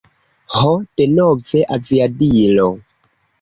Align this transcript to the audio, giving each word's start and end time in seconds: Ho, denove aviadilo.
Ho, 0.53 0.71
denove 1.01 1.61
aviadilo. 1.77 2.67